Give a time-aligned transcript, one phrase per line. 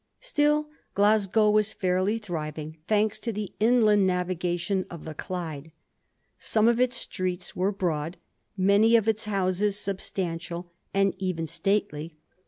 [0.21, 5.71] Still, Glasgow was fairly thriving, thanks to the inland navigation of the Clyde.
[6.39, 8.17] Some of its streets were broad;
[8.57, 12.15] many of its houses substantial, and even stately.